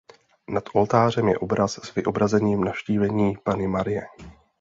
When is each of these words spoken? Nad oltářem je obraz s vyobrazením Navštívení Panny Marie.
Nad 0.47 0.63
oltářem 0.73 1.27
je 1.27 1.37
obraz 1.37 1.79
s 1.83 1.95
vyobrazením 1.95 2.63
Navštívení 2.63 3.37
Panny 3.43 3.67
Marie. 3.67 4.07